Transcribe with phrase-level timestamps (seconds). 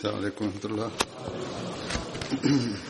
[0.00, 0.48] Assalamu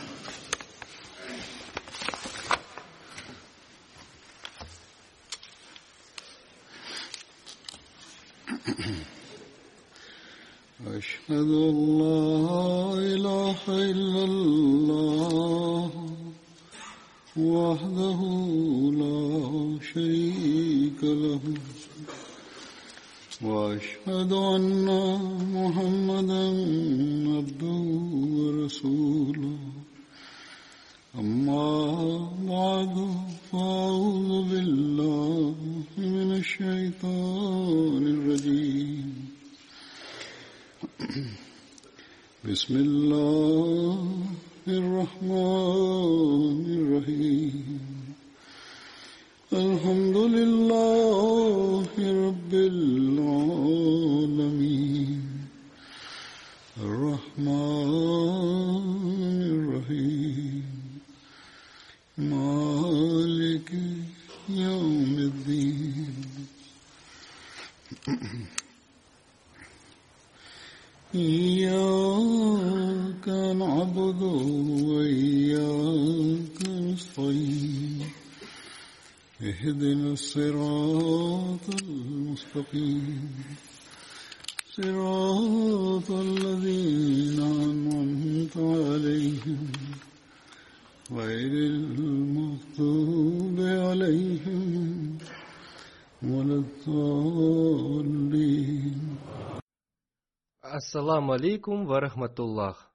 [100.71, 102.89] Ассаламу алейкум ва рахматуллах.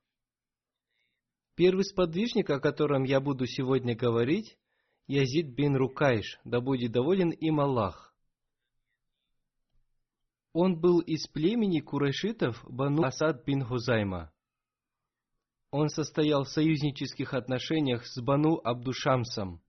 [1.57, 4.59] Первый сподвижник, о котором я буду сегодня говорить,
[5.07, 8.15] Язид бин Рукайш, да будет доволен им Аллах.
[10.55, 14.33] Он был из племени курайшитов Бану Асад бин Хузайма.
[15.71, 19.63] Он состоял в союзнических отношениях с Бану Абдушамсом.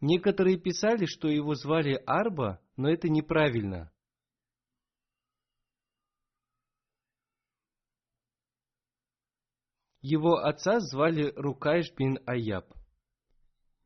[0.00, 3.90] Некоторые писали, что его звали Арба, но это неправильно.
[10.06, 12.66] Его отца звали Рукайш бин Аяб.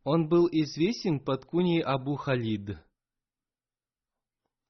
[0.03, 2.77] Он был известен под куней Абу Халид.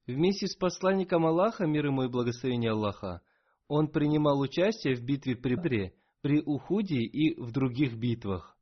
[0.07, 3.23] Вместе с посланником Аллаха, мир ему и благословение Аллаха,
[3.67, 8.58] он принимал участие в битве при Бре, при Ухуде и в других битвах.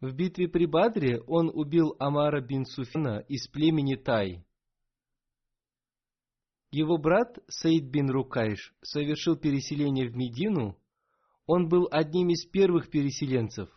[0.00, 4.44] В битве при Бадре он убил Амара бин Суфина из племени Тай.
[6.70, 10.78] Его брат Саид бин Рукайш совершил переселение в Медину.
[11.46, 13.70] Он был одним из первых переселенцев.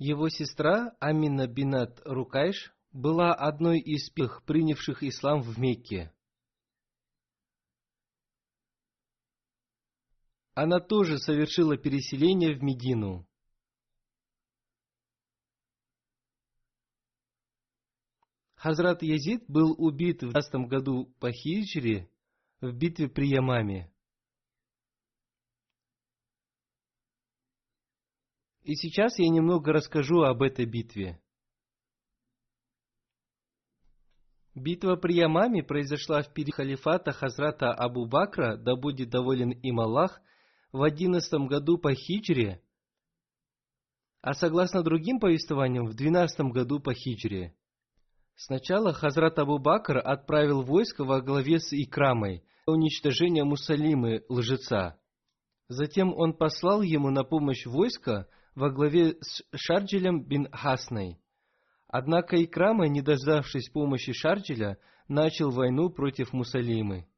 [0.00, 6.10] Его сестра Амина бинат Рукайш была одной из первых принявших ислам в Мекке.
[10.54, 13.28] Она тоже совершила переселение в Медину.
[18.54, 22.10] Хазрат Язид был убит в 12 году по хиджре
[22.62, 23.92] в битве при Ямаме.
[28.70, 31.20] И сейчас я немного расскажу об этой битве.
[34.54, 40.20] Битва при Ямаме произошла в период халифата Хазрата Абу Бакра, да будет доволен им Аллах,
[40.70, 42.62] в одиннадцатом году по хиджре,
[44.20, 47.56] а согласно другим повествованиям, в двенадцатом году по хиджре.
[48.36, 54.96] Сначала Хазрат Абу Бакр отправил войско во главе с Икрамой для уничтожения Мусалимы, лжеца.
[55.66, 58.28] Затем он послал ему на помощь войска
[58.60, 61.18] во главе с Шарджелем бин Хасной.
[61.88, 64.78] Однако Икрама, не дождавшись помощи Шарджеля,
[65.08, 67.08] начал войну против Мусалимы.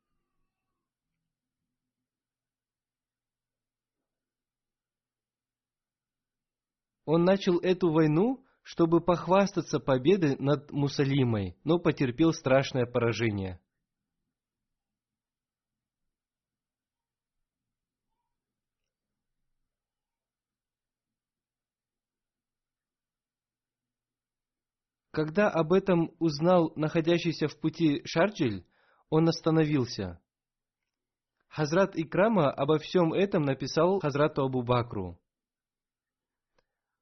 [7.04, 13.60] Он начал эту войну, чтобы похвастаться победой над Мусалимой, но потерпел страшное поражение.
[25.12, 28.66] Когда об этом узнал находящийся в пути Шарджель,
[29.10, 30.18] он остановился.
[31.48, 35.20] Хазрат Икрама обо всем этом написал Хазрату Абу Бакру.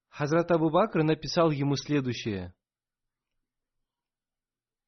[0.09, 2.53] Хазрат Абу Бакр написал ему следующее.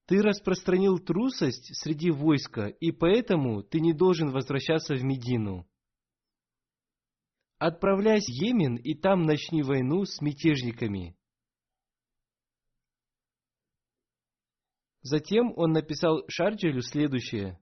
[0.07, 5.69] Ты распространил трусость среди войска, и поэтому ты не должен возвращаться в Медину.
[7.59, 11.17] Отправляйся в Йемен, и там начни войну с мятежниками.
[15.03, 17.59] Затем он написал Шарджелю следующее.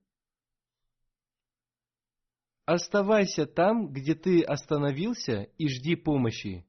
[2.67, 6.67] Оставайся там, где ты остановился, и жди помощи.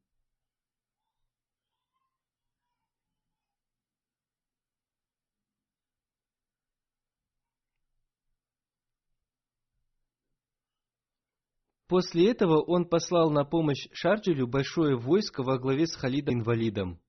[11.87, 17.01] После этого он послал на помощь Шарджелю большое войско во главе с Халидом-инвалидом.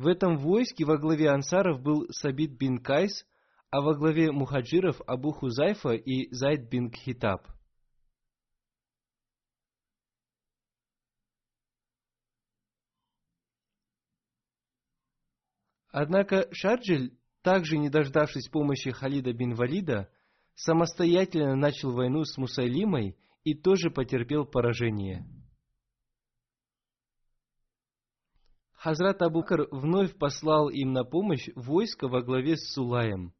[0.00, 3.26] В этом войске во главе ансаров был Сабит бин Кайс,
[3.68, 7.46] а во главе мухаджиров Абу Хузайфа и Зайд бин Кхитаб.
[15.90, 20.10] Однако Шарджель, также не дождавшись помощи Халида бин Валида,
[20.54, 25.26] самостоятельно начал войну с Мусайлимой и тоже потерпел поражение.
[28.80, 33.34] Хазрат Абукар вновь послал им на помощь войско во главе с Сулаем.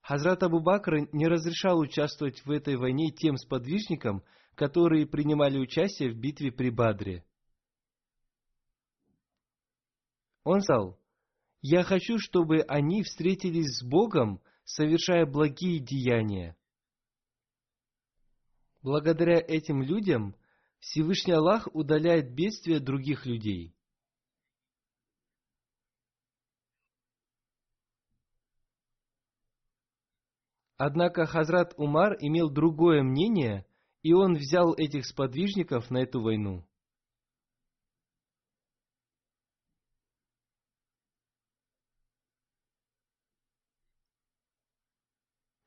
[0.00, 4.22] Хазрат Абу Бакр не разрешал участвовать в этой войне тем сподвижникам,
[4.54, 7.24] которые принимали участие в битве при Бадре.
[10.44, 10.96] Он сказал,
[11.60, 16.56] «Я хочу, чтобы они встретились с Богом совершая благие деяния.
[18.82, 20.36] Благодаря этим людям
[20.78, 23.74] Всевышний Аллах удаляет бедствия других людей.
[30.82, 33.66] Однако Хазрат Умар имел другое мнение,
[34.02, 36.66] и он взял этих сподвижников на эту войну.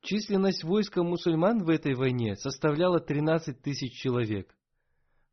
[0.00, 4.58] Численность войска мусульман в этой войне составляла 13 тысяч человек,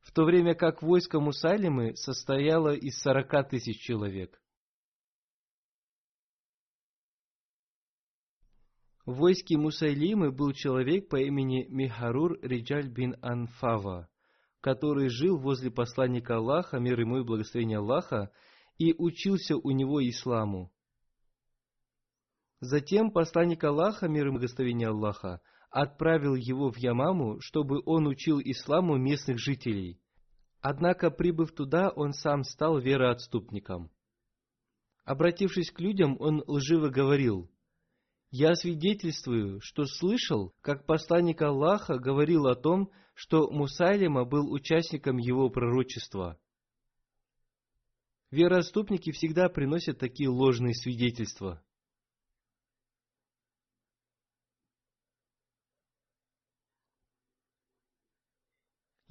[0.01, 4.39] в то время как войско Мусалимы состояло из 40 тысяч человек.
[9.05, 14.07] В войске Мусайлимы был человек по имени Михарур Риджаль бин Анфава,
[14.61, 18.31] который жил возле посланника Аллаха, мир ему и благословение Аллаха,
[18.77, 20.71] и учился у него исламу.
[22.59, 28.97] Затем посланник Аллаха, мир и благословение Аллаха, отправил его в Ямаму, чтобы он учил исламу
[28.97, 29.99] местных жителей.
[30.59, 33.89] Однако, прибыв туда, он сам стал вероотступником.
[35.05, 37.49] Обратившись к людям, он лживо говорил,
[38.31, 45.49] «Я свидетельствую, что слышал, как посланник Аллаха говорил о том, что Мусайлима был участником его
[45.49, 46.39] пророчества».
[48.31, 51.61] Вероотступники всегда приносят такие ложные свидетельства–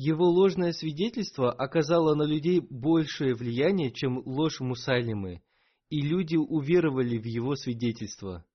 [0.03, 5.43] Его ложное свидетельство оказало на людей большее влияние, чем ложь Мусайлимы,
[5.91, 8.47] и люди уверовали в его свидетельство.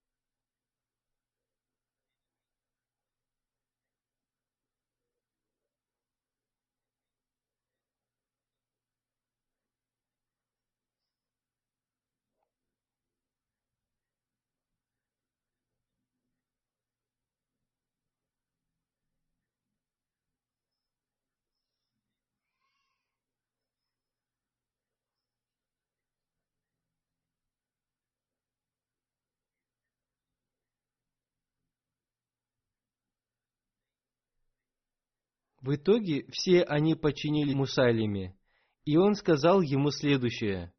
[35.65, 38.37] В итоге все они подчинили Мусайлиме,
[38.83, 40.71] и он сказал ему следующее.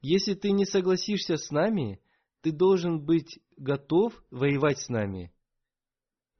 [0.00, 2.02] «Если ты не согласишься с нами,
[2.40, 5.32] ты должен быть готов воевать с нами».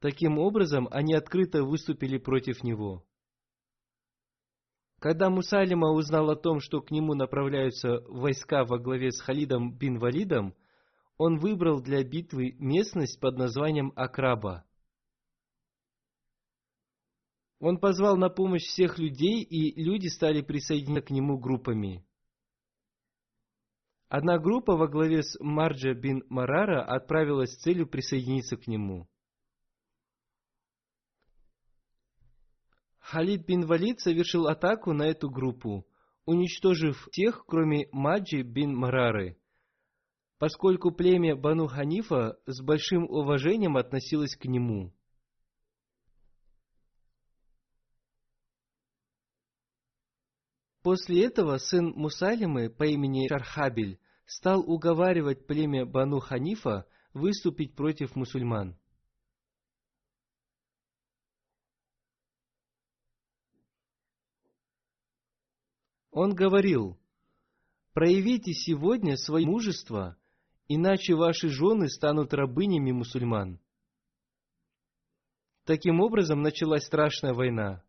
[0.01, 3.05] Таким образом, они открыто выступили против него.
[4.99, 9.97] Когда Мусалима узнал о том, что к нему направляются войска во главе с Халидом бин
[9.97, 10.53] Валидом,
[11.17, 14.65] он выбрал для битвы местность под названием Акраба–
[17.59, 22.05] он позвал на помощь всех людей, и люди стали присоединяться к нему группами.
[24.07, 29.07] Одна группа во главе с Марджа бин Марара отправилась с целью присоединиться к нему.
[32.99, 35.85] Халид бин Валид совершил атаку на эту группу,
[36.25, 39.37] уничтожив всех, кроме Маджи бин Марары,
[40.39, 44.93] поскольку племя Бану Ханифа с большим уважением относилось к нему–
[50.85, 58.77] После этого сын Мусалимы по имени Шархабель стал уговаривать племя Бану Ханифа выступить против мусульман.
[66.11, 66.99] Он говорил,
[67.93, 70.15] проявите сегодня свое мужество,
[70.67, 73.59] иначе ваши жены станут рабынями мусульман.
[75.63, 77.83] Таким образом началась страшная война.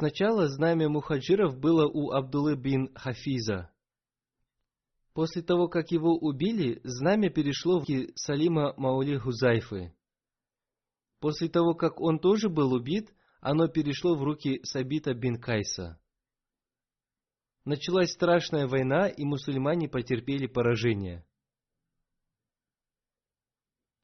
[0.00, 3.70] Сначала знамя мухаджиров было у Абдуллы бин Хафиза.
[5.12, 9.94] После того, как его убили, знамя перешло в руки Салима Маули Хузайфы.
[11.18, 16.00] После того, как он тоже был убит, оно перешло в руки Сабита бин Кайса.
[17.66, 21.26] Началась страшная война, и мусульмане потерпели поражение.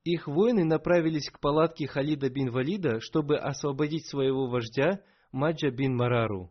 [0.04, 5.02] Их воины направились к палатке Халида бин Валида, чтобы освободить своего вождя–
[5.36, 6.50] Маджа бин Марару.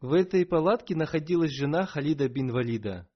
[0.00, 3.06] В этой палатке находилась жена Халида бин Валида.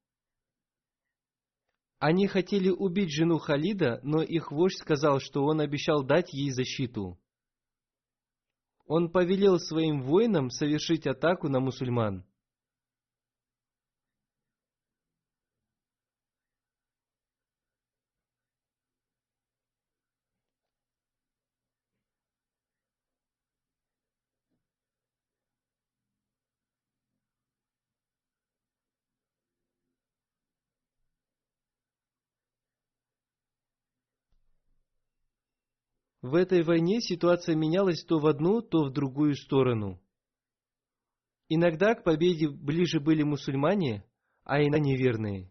[1.99, 7.19] Они хотели убить жену Халида, но их вождь сказал, что он обещал дать ей защиту.
[8.85, 12.27] Он повелел своим воинам совершить атаку на мусульман.
[36.29, 39.99] В этой войне ситуация менялась то в одну, то в другую сторону.
[41.49, 44.05] Иногда к победе ближе были мусульмане,
[44.45, 45.51] а иногда неверные.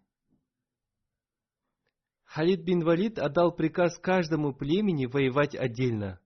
[2.26, 6.20] Халид бин Валид отдал приказ каждому племени воевать отдельно.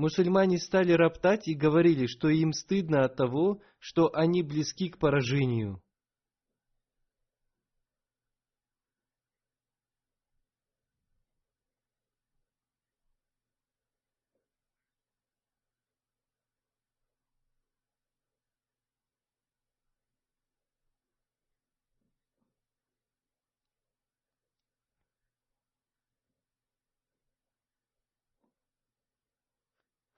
[0.00, 5.82] Мусульмане стали роптать и говорили, что им стыдно от того, что они близки к поражению.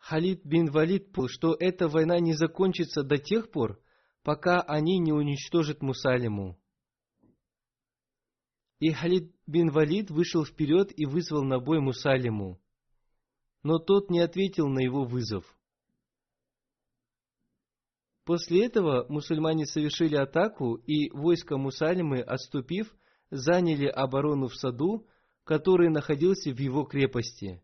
[0.03, 3.81] Халид бин Валид понял, что эта война не закончится до тех пор,
[4.25, 6.59] пока они не уничтожат Мусалиму.
[8.81, 12.61] И Халид бин Валид вышел вперед и вызвал на бой Мусалиму.
[13.63, 15.45] Но тот не ответил на его вызов.
[18.25, 22.93] После этого мусульмане совершили атаку, и войско Мусалимы, отступив,
[23.31, 25.07] заняли оборону в саду,
[25.45, 27.63] который находился в его крепости.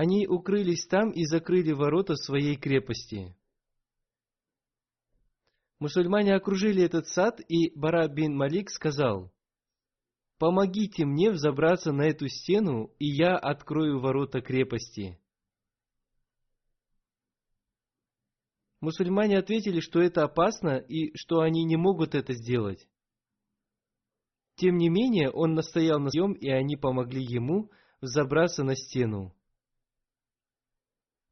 [0.00, 3.36] Они укрылись там и закрыли ворота своей крепости.
[5.80, 9.32] Мусульмане окружили этот сад, и Бара бин Малик сказал,
[10.38, 15.18] «Помогите мне взобраться на эту стену, и я открою ворота крепости».
[18.80, 22.86] Мусульмане ответили, что это опасно и что они не могут это сделать.
[24.54, 29.34] Тем не менее, он настоял на своем, и они помогли ему взобраться на стену.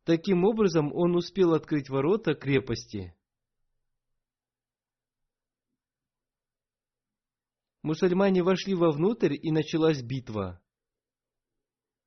[0.06, 3.12] Таким образом, он успел открыть ворота крепости.
[7.82, 10.62] Мусульмане вошли вовнутрь, и началась битва.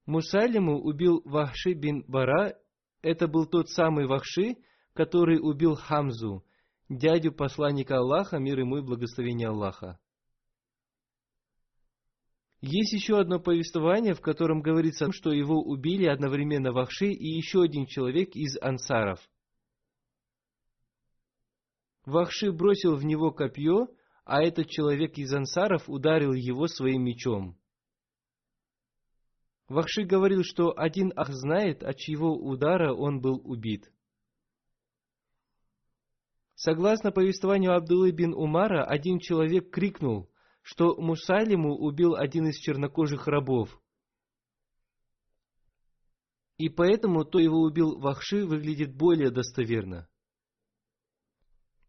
[0.06, 2.58] Мусалиму убил Вахши бин Бара.
[3.02, 4.56] Это был тот самый Вахши,
[4.94, 6.46] который убил Хамзу,
[6.88, 10.00] дядю посланника Аллаха, мир ему и благословение Аллаха.
[12.62, 17.86] Есть еще одно повествование, в котором говорится, что его убили одновременно Вахши и еще один
[17.86, 19.20] человек из ансаров.
[22.06, 23.88] Вахши бросил в него копье,
[24.26, 27.58] а этот человек из ансаров ударил его своим мечом.
[29.70, 33.90] Вахши говорил, что один ах знает, от чьего удара он был убит.
[36.56, 40.30] Согласно повествованию Абдуллы бин Умара, один человек крикнул,
[40.70, 43.82] что Мусалиму убил один из чернокожих рабов.
[46.58, 50.08] И поэтому то его убил Вахши выглядит более достоверно.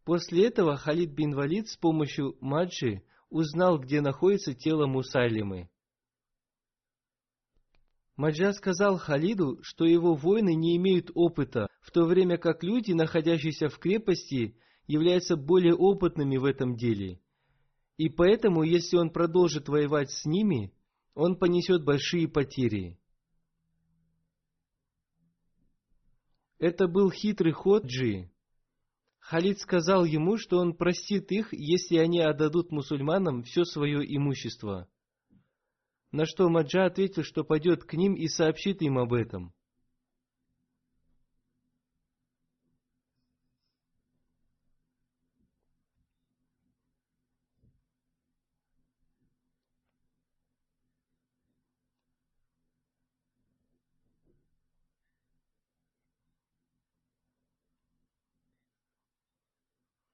[0.05, 5.69] После этого Халид бин Валид с помощью Маджи узнал, где находится тело Мусайлимы.
[8.17, 13.69] Маджа сказал Халиду, что его воины не имеют опыта, в то время как люди, находящиеся
[13.69, 14.57] в крепости,
[14.87, 17.21] являются более опытными в этом деле.
[18.01, 20.73] И поэтому, если он продолжит воевать с ними,
[21.13, 22.99] он понесет большие потери.
[26.59, 28.33] Это был хитрый ход Джи.
[29.19, 34.89] Халид сказал ему, что он простит их, если они отдадут мусульманам все свое имущество–
[36.13, 39.55] на что Маджа ответил, что пойдет к ним и сообщит им об этом.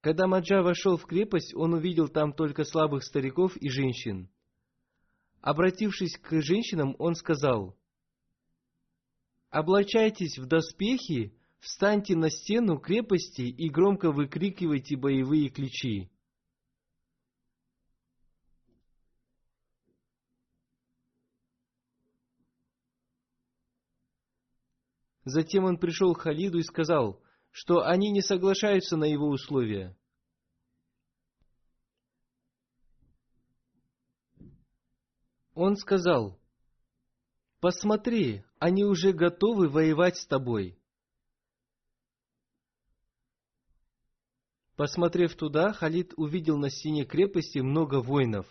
[0.07, 4.29] Когда Маджа вошел в крепость, он увидел там только слабых стариков и женщин.
[5.41, 7.77] Обратившись к женщинам, он сказал,
[9.49, 16.09] «Облачайтесь в доспехи, встаньте на стену крепости и громко выкрикивайте боевые ключи».
[25.25, 27.21] Затем он пришел к Халиду и сказал,
[27.57, 29.97] что они не соглашаются на его условия.
[35.55, 36.39] Он сказал,
[37.59, 40.79] «Посмотри, они уже готовы воевать с тобой».
[44.75, 48.45] Посмотрев туда, Халид увидел на стене крепости много воинов.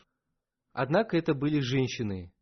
[0.72, 2.32] Однако это были женщины.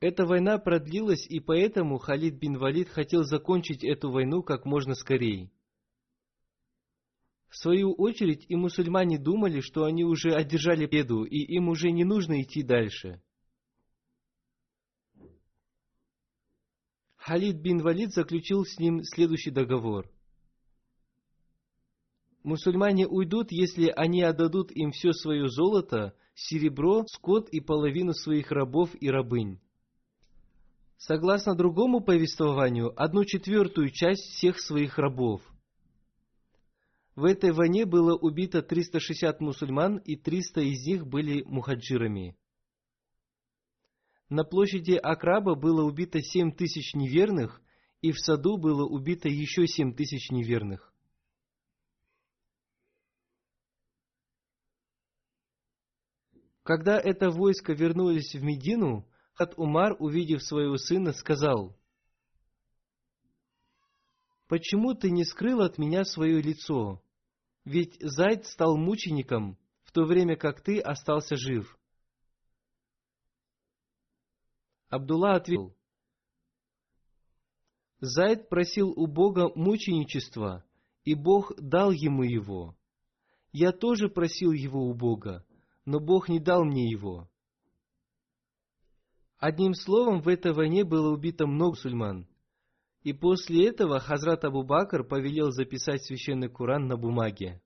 [0.00, 5.50] Эта война продлилась, и поэтому Халид бин Валид хотел закончить эту войну как можно скорее.
[7.50, 12.04] В свою очередь и мусульмане думали, что они уже одержали победу, и им уже не
[12.04, 13.20] нужно идти дальше.
[17.16, 20.10] Халид бин Валид заключил с ним следующий договор.
[22.42, 28.90] Мусульмане уйдут, если они отдадут им все свое золото, серебро, скот и половину своих рабов
[28.98, 29.60] и рабынь.
[31.00, 35.42] Согласно другому повествованию, одну четвертую часть всех своих рабов–
[37.20, 42.34] в этой войне было убито 360 мусульман, и 300 из них были мухаджирами.
[44.30, 47.60] На площади Акраба было убито 7 тысяч неверных,
[48.00, 50.94] и в саду было убито еще 7 тысяч неверных.
[56.62, 59.09] Когда это войско вернулось в Медину,
[59.40, 61.74] Хат Умар, увидев своего сына, сказал,
[64.48, 67.02] «Почему ты не скрыл от меня свое лицо?
[67.64, 71.78] Ведь Зайд стал мучеником, в то время как ты остался жив.
[74.90, 75.74] Абдулла ответил,
[78.00, 80.66] Зайд просил у Бога мученичества,
[81.04, 82.76] и Бог дал ему его.
[83.52, 85.46] Я тоже просил его у Бога,
[85.86, 87.29] но Бог не дал мне его.
[89.40, 92.28] Одним словом, в этой войне было убито много мусульман.
[93.02, 97.62] И после этого Хазрат Абу Бакр повелел записать священный Куран на бумаге.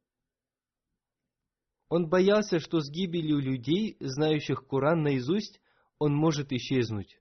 [1.88, 5.60] Он боялся, что с гибелью людей, знающих Куран наизусть,
[5.98, 7.18] он может исчезнуть.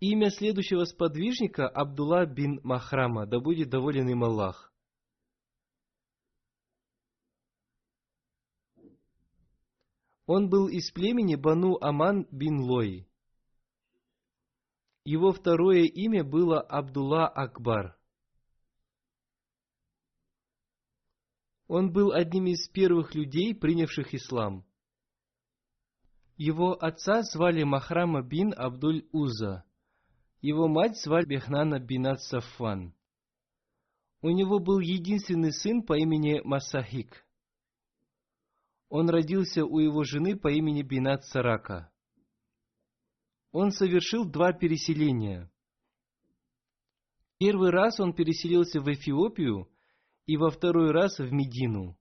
[0.00, 4.69] Имя следующего сподвижника Абдулла бин Махрама, да будет доволен им Аллах.
[10.32, 13.08] Он был из племени Бану Аман бин Лой.
[15.04, 17.98] Его второе имя было Абдулла Акбар.
[21.66, 24.64] Он был одним из первых людей, принявших ислам.
[26.36, 29.64] Его отца звали Махрама бин Абдуль Уза.
[30.40, 32.94] Его мать звали Бехнана бинат Сафван.
[34.22, 37.26] У него был единственный сын по имени Масахик.
[38.90, 41.90] Он родился у его жены по имени Бинат Сарака
[43.52, 45.50] он совершил два переселения.
[47.38, 49.70] Первый раз он переселился в Эфиопию
[50.26, 51.96] и во второй раз в Медину.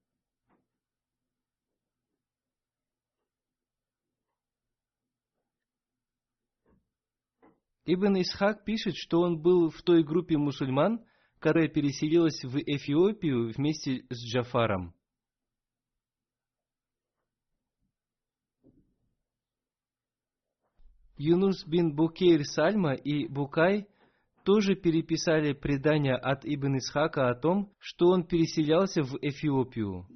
[7.86, 11.04] Ибн Исхак пишет, что он был в той группе мусульман,
[11.40, 14.94] которая переселилась в Эфиопию вместе с Джафаром.
[21.20, 23.90] Юнус бин Букейр Сальма и Букай
[24.46, 30.08] тоже переписали предания от Ибн Исхака о том, что он переселялся в Эфиопию.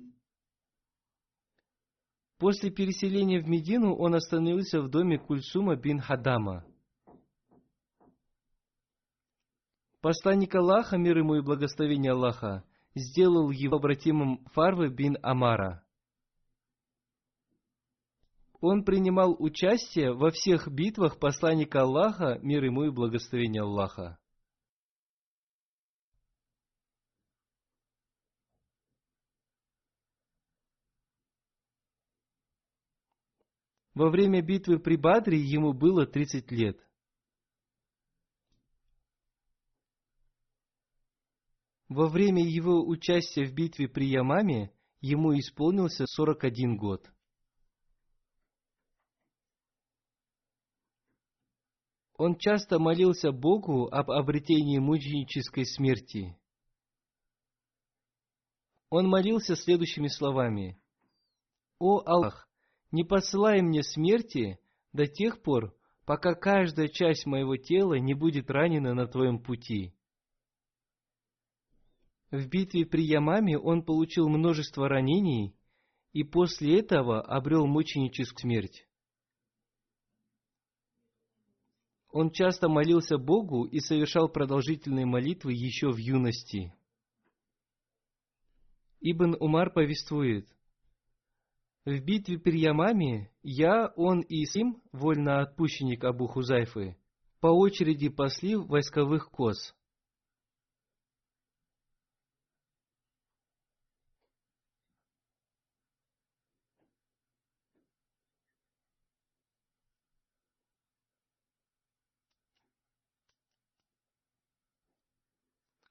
[2.39, 6.65] После переселения в Медину он остановился в доме Кульсума бин Хадама.
[9.99, 12.63] Посланник Аллаха, мир ему и благословение Аллаха,
[12.95, 15.83] сделал его обратимым Фарвы бин Амара.
[18.65, 24.17] Он принимал участие во всех битвах посланника Аллаха, мир ему и благословение Аллаха.
[33.93, 36.79] Во время битвы при Бадре ему было 30 лет.
[41.89, 47.12] Во время его участия в битве при Ямаме ему исполнился 41 год.
[52.17, 56.37] Он часто молился Богу об обретении мученической смерти.
[58.89, 60.79] Он молился следующими словами.
[61.79, 62.47] «О Аллах,
[62.91, 64.59] не посылай мне смерти
[64.93, 69.93] до тех пор, пока каждая часть моего тела не будет ранена на твоем пути.
[72.31, 75.55] В битве при Ямаме он получил множество ранений
[76.13, 78.87] и после этого обрел мученическую смерть.
[82.13, 86.73] Он часто молился Богу и совершал продолжительные молитвы еще в юности.
[89.01, 90.47] Ибн Умар повествует–
[91.85, 96.95] в битве при Ямаме я, он и Сим, вольноотпущенник Абу Хузайфы,
[97.41, 99.75] по очереди пасли войсковых коз.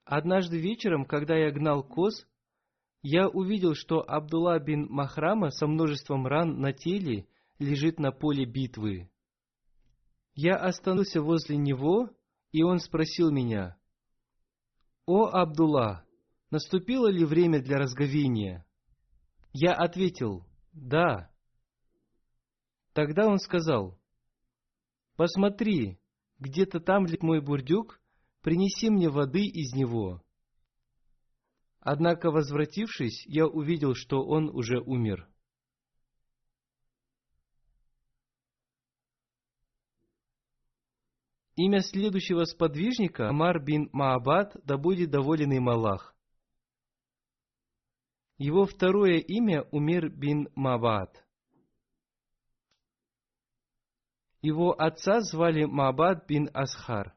[0.05, 2.27] Однажды вечером, когда я гнал коз,
[3.03, 7.27] я увидел, что Абдулла бин Махрама со множеством ран на теле
[7.59, 9.11] лежит на поле битвы.
[10.35, 12.11] Я остановился возле него,
[12.53, 13.77] и он спросил меня,
[15.07, 16.05] «О, Абдулла,
[16.51, 18.65] наступило ли время для разговения?»
[19.53, 21.31] Я ответил, «Да».
[22.93, 23.99] Тогда он сказал,
[25.17, 25.99] «Посмотри,
[26.39, 28.01] где-то там лежит мой бурдюк,
[28.43, 30.23] принеси мне воды из него».
[31.81, 35.29] Однако, возвратившись, я увидел, что он уже умер.
[41.57, 46.15] Имя следующего сподвижника Амар бин Маабад, да будет доволен им Аллах.
[48.39, 51.25] Его второе имя Умер бин Маабад.
[54.41, 57.15] Его отца звали Маабад бин Асхар.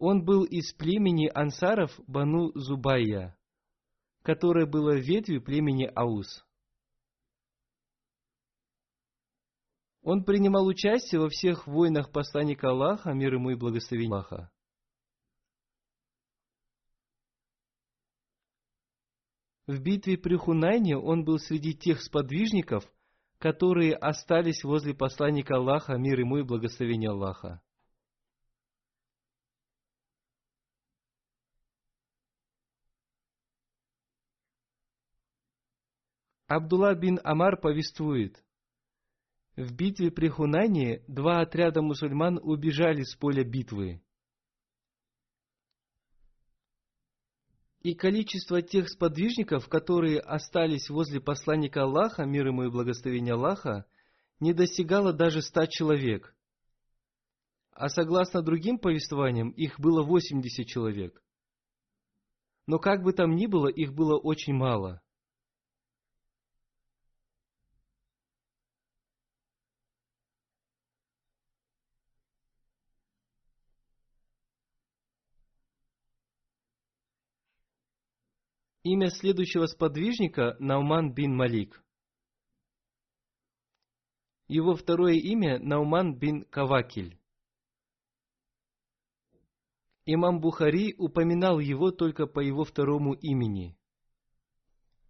[0.00, 3.36] Он был из племени ансаров Бану Зубайя,
[4.22, 6.42] которое было ветвью племени Аус.
[10.00, 14.50] Он принимал участие во всех войнах посланника Аллаха, мир ему и благословение Аллаха.
[19.66, 22.90] В битве при Хунайне он был среди тех сподвижников,
[23.36, 27.60] которые остались возле посланника Аллаха, мир ему и благословение Аллаха.
[36.50, 38.44] Абдулла бин Амар повествует.
[39.54, 44.02] В битве при Хунайне два отряда мусульман убежали с поля битвы.
[47.82, 53.86] И количество тех сподвижников, которые остались возле посланника Аллаха, мир ему и благословение Аллаха,
[54.40, 56.34] не достигало даже ста человек.
[57.70, 61.22] А согласно другим повествованиям, их было 80 человек.
[62.66, 65.00] Но как бы там ни было, их было очень мало–
[78.82, 81.84] Имя следующего сподвижника– Науман бин Малик.
[84.48, 87.18] Его второе имя– Науман бин Кавакиль.
[90.06, 93.76] Имам Бухари упоминал его только по его второму имени.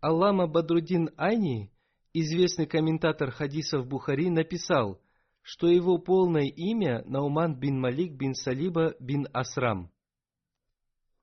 [0.00, 1.70] Аллама Бадрудин Айни,
[2.12, 5.00] известный комментатор хадисов Бухари, написал,
[5.42, 9.92] что его полное имя Науман бин Малик бин Салиба бин Асрам.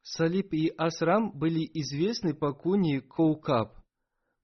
[0.10, 3.78] Салиб и Асрам были известны по куни Коукаб,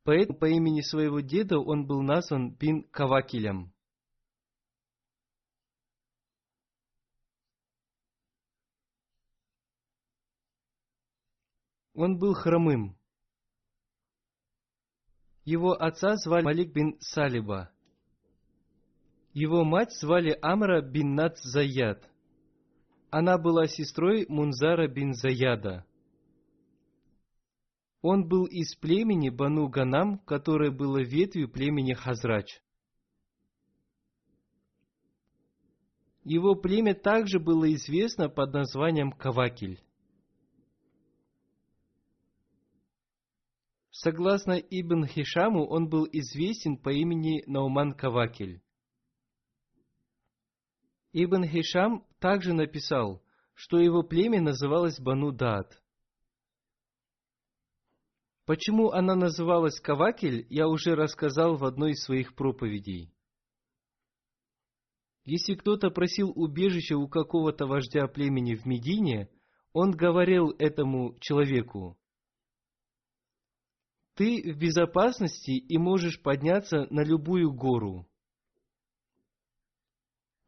[0.03, 3.73] поэтому по имени своего деда он был назван бин Кавакилем.
[11.93, 12.97] Он был хромым.
[15.45, 17.71] Его отца звали Малик бин Салиба.
[19.31, 22.12] Его мать звали Амра бин Над Заяд.
[23.15, 25.85] Она была сестрой Мунзара бин Заяда.
[28.01, 32.59] Он был из племени Бану Ганам, которое было ветвью племени Хазрач.
[36.23, 39.79] Его племя также было известно под названием Кавакиль.
[43.91, 48.63] Согласно Ибн Хишаму, он был известен по имени Науман Кавакель.
[51.13, 53.23] Ибн Хишам также написал,
[53.53, 55.79] что его племя называлось Бану Дат.
[58.45, 63.13] Почему она называлась Кавакель, я уже рассказал в одной из своих проповедей.
[65.23, 69.29] Если кто-то просил убежища у какого-то вождя племени в Медине,
[69.71, 71.97] он говорил этому человеку,
[74.15, 78.07] ты в безопасности и можешь подняться на любую гору.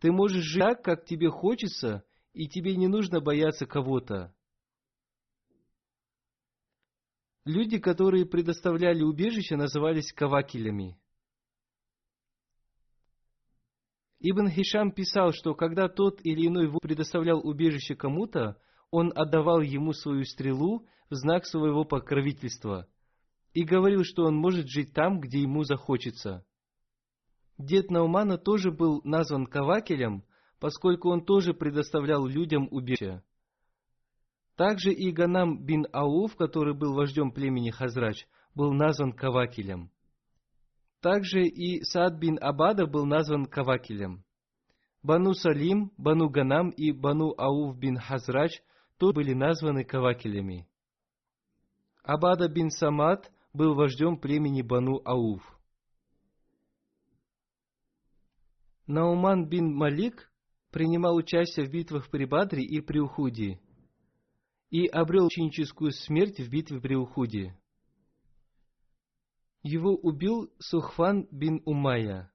[0.06, 4.36] Ты можешь жить так, как тебе хочется, и тебе не нужно бояться кого-то.
[7.44, 10.96] Люди, которые предоставляли убежище, назывались кавакилями.
[14.20, 20.24] Ибн Хишам писал, что когда тот или иной предоставлял убежище кому-то, он отдавал ему свою
[20.26, 22.88] стрелу в знак своего покровительства–
[23.56, 26.46] и говорил, что он может жить там, где ему захочется.
[27.58, 30.24] Дед Наумана тоже был назван Кавакелем,
[30.60, 33.24] поскольку он тоже предоставлял людям убежище.
[34.56, 39.92] Также и Ганам бин Ауф, который был вождем племени Хазрач, был назван Кавакелем.
[41.02, 44.24] Также и Саад бин Абада был назван Кавакелем.
[45.04, 48.62] Бану Салим, Бану Ганам и Бану Ауф бин Хазрач
[48.98, 50.68] тоже были названы Кавакелями.
[52.04, 55.55] Абада бин Самад был вождем племени Бану Ауф.
[58.88, 60.32] Науман бин Малик
[60.72, 63.60] принимал участие в битвах при Бадре и при Ухуде
[64.70, 67.58] и обрел ученическую смерть в битве при Ухуде.
[69.64, 72.32] Его убил Сухфан бин Умайя.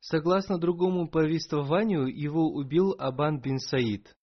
[0.00, 4.16] Согласно другому повествованию, его убил Абан бин Саид.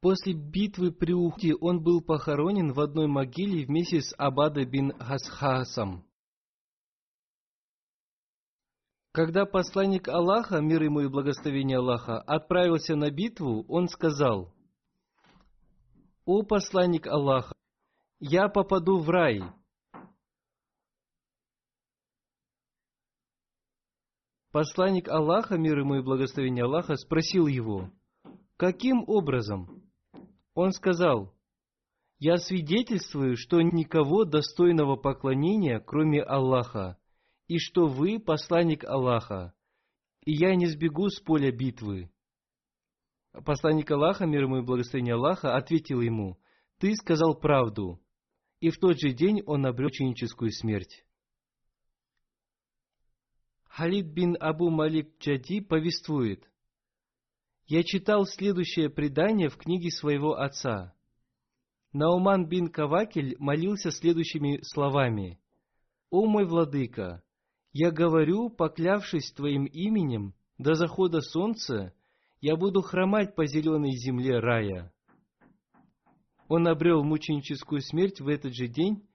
[0.00, 6.06] После битвы при Ухде он был похоронен в одной могиле вместе с Абада бин Хасхасом.
[9.16, 14.52] Когда посланник Аллаха, мир ему и благословение Аллаха, отправился на битву, он сказал,
[16.26, 17.54] «О посланник Аллаха,
[18.20, 19.40] я попаду в рай».
[24.52, 27.88] Посланник Аллаха, мир ему и благословение Аллаха, спросил его,
[28.58, 29.90] «Каким образом?»
[30.52, 31.32] Он сказал,
[32.18, 36.98] «Я свидетельствую, что никого достойного поклонения, кроме Аллаха,
[37.46, 39.54] и что вы посланник Аллаха,
[40.24, 42.10] и я не сбегу с поля битвы».
[43.44, 46.38] Посланник Аллаха, мир ему и благословение Аллаха, ответил ему,
[46.78, 48.00] «Ты сказал правду».
[48.58, 51.04] И в тот же день он обрел ученическую смерть.
[53.64, 56.50] Халид бин Абу Малик Джади повествует–
[57.68, 60.94] я читал следующее предание в книге своего отца.
[61.92, 65.40] Науман бин Кавакель молился следующими словами.
[66.10, 67.24] «О мой владыка,
[67.78, 71.92] я говорю, поклявшись твоим именем, до захода солнца
[72.40, 74.94] я буду хромать по зеленой земле рая».
[76.48, 79.06] Он обрел мученическую смерть в этот же день,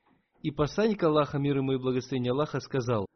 [0.44, 3.08] и посланник Аллаха, мир ему и благословение Аллаха, сказал,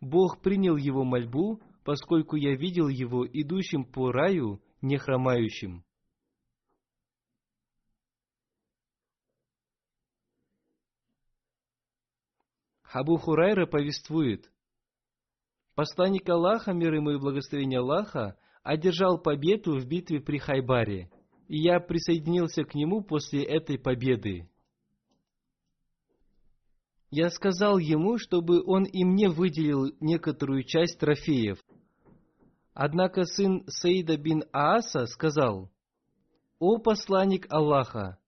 [0.00, 5.84] «Бог принял его мольбу, поскольку я видел его идущим по раю не хромающим.
[12.82, 14.48] Хабу Хурайра повествует,
[15.76, 21.08] Посланник Аллаха, мир ему и благословение Аллаха, одержал победу в битве при Хайбаре,
[21.46, 24.50] и я присоединился к нему после этой победы.
[27.10, 31.60] Я сказал ему, чтобы он и мне выделил некоторую часть трофеев–
[32.78, 35.70] Однако сын Саида бин Ааса сказал,
[36.58, 38.18] «О посланник Аллаха,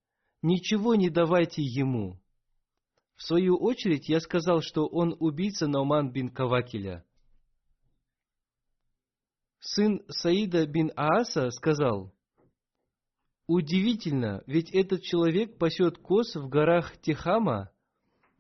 [0.41, 2.19] ничего не давайте ему».
[3.17, 7.05] В свою очередь я сказал, что он убийца Науман бин Кавакиля.
[9.61, 12.13] Сын Саида бин Ааса, сказал,
[13.47, 17.71] «Удивительно, ведь этот человек пасет коз в горах Техама,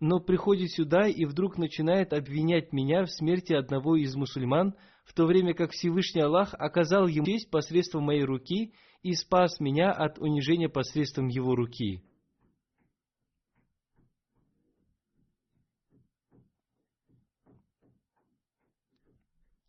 [0.00, 5.26] но приходит сюда и вдруг начинает обвинять меня в смерти одного из мусульман, в то
[5.26, 10.68] время как Всевышний Аллах оказал ему честь посредством моей руки и спас меня от унижения
[10.68, 12.04] посредством его руки.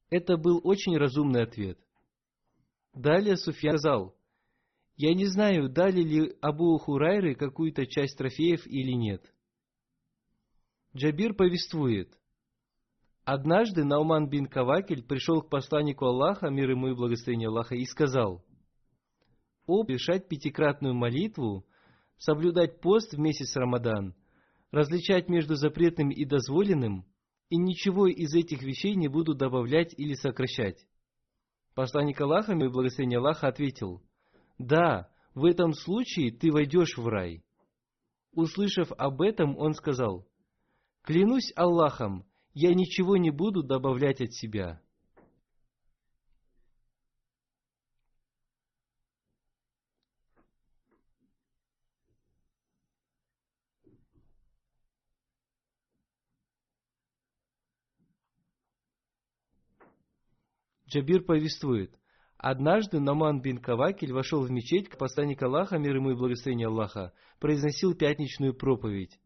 [0.10, 1.80] Это был очень разумный ответ.
[2.94, 4.16] Далее Суфьян сказал,
[4.96, 9.24] «Я не знаю, дали ли Абу Хурайры какую-то часть трофеев или нет».
[10.96, 12.20] Джабир повествует,
[13.32, 18.44] Однажды Науман бин Кавакель пришел к посланнику Аллаха, мир ему и благословение Аллаха, и сказал,
[19.68, 21.64] «О, решать пятикратную молитву,
[22.18, 24.16] соблюдать пост в месяц Рамадан,
[24.72, 27.06] различать между запретным и дозволенным,
[27.50, 30.88] и ничего из этих вещей не буду добавлять или сокращать».
[31.76, 34.02] Посланник Аллаха, и благословение Аллаха, ответил,
[34.58, 37.44] «Да, в этом случае ты войдешь в рай».
[38.34, 40.28] Услышав об этом, он сказал,
[41.04, 44.82] «Клянусь Аллахом, я ничего не буду добавлять от себя.
[60.90, 61.94] Джабир повествует.
[62.38, 67.14] Однажды Наман бин Кавакель вошел в мечеть, к посланник Аллаха, мир ему и благословение Аллаха,
[67.40, 69.20] произносил пятничную проповедь.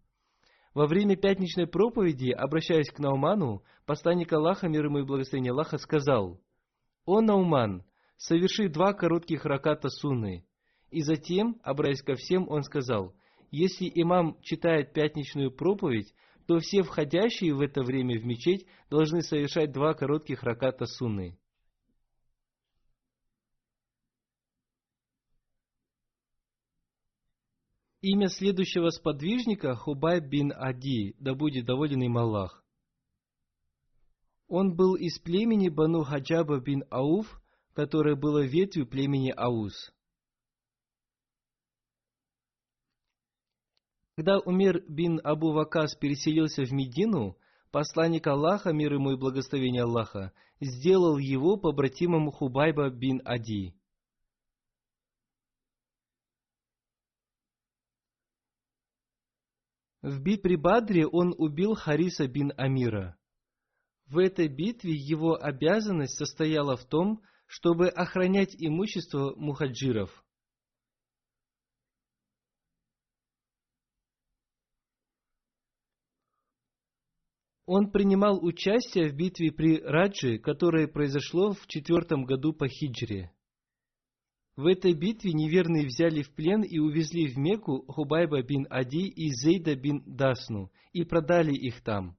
[0.74, 6.42] Во время пятничной проповеди, обращаясь к Науману, посланник Аллаха, мир ему и благословение Аллаха, сказал,
[7.06, 7.84] «О Науман,
[8.18, 10.46] соверши два коротких раката сунны».
[10.90, 13.14] И затем, обращаясь ко всем, он сказал,
[13.52, 16.14] «Если имам читает пятничную проповедь,
[16.46, 21.38] то все входящие в это время в мечеть должны совершать два коротких раката сунны».
[28.06, 32.62] Имя следующего сподвижника Хубай бин Ади, да будет доволен им Аллах.
[34.50, 39.94] Он был из племени Бану Хаджаба бин Ауф, которое было ветвью племени Ауз.
[44.18, 47.38] Когда Умер бин Абу Вакас переселился в Медину,
[47.72, 53.74] посланник Аллаха, мир ему и благословение Аллаха, сделал его побратимом Хубайба бин Ади.
[60.04, 63.18] В битве Бадре он убил Хариса бин Амира.
[64.08, 70.26] В этой битве его обязанность состояла в том, чтобы охранять имущество мухаджиров.
[77.66, 83.34] Он принимал участие в битве при Раджи, которая произошло в четвертом году по хиджре.
[84.56, 89.30] В этой битве неверные взяли в плен и увезли в Мекку Хубайба бин Ади и
[89.30, 92.16] Зейда бин Дасну и продали их там.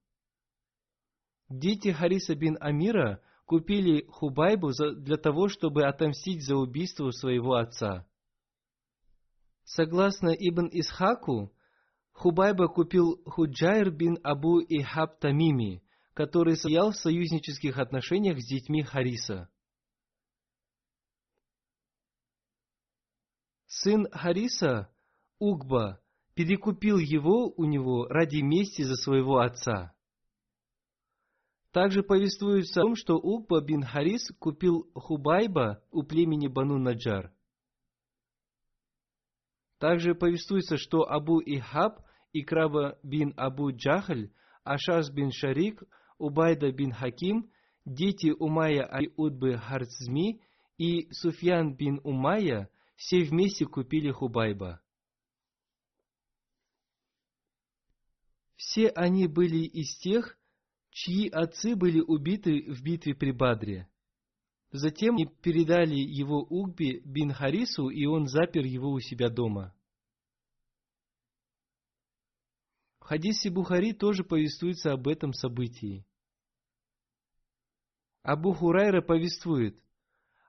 [1.48, 8.04] Дети Хариса бин Амира купили Хубайбу для того, чтобы отомстить за убийство своего отца.
[9.62, 11.52] Согласно Ибн Исхаку,
[12.12, 15.82] Хубайба купил Худжайр бин Абу Ихаб Тамими,
[16.14, 19.48] который стоял в союзнических отношениях с детьми Хариса.
[23.82, 24.88] Сын Хариса,
[25.40, 26.00] Угба,
[26.34, 29.92] перекупил его у него ради мести за своего отца.
[31.72, 37.32] Также повествуется о том, что Угба бин Харис купил Хубайба у племени Бану Наджар.
[39.78, 41.98] Также повествуется, что Абу Ихаб,
[42.32, 44.30] Икраба бин Абу Джахаль,
[44.62, 45.82] Ашаз бин Шарик,
[46.18, 47.50] Убайда бин Хаким,
[47.84, 50.40] дети Умая и Удбы Харцзми
[50.78, 54.80] и Суфьян бин Умая все вместе купили Хубайба.
[58.56, 60.38] Все они были из тех,
[60.90, 63.88] чьи отцы были убиты в битве при Бадре.
[64.70, 69.74] Затем они передали его Угби бин Харису, и он запер его у себя дома.
[72.98, 76.06] В хадисе Бухари тоже повествуется об этом событии.
[78.22, 79.78] Абу Хурайра повествует,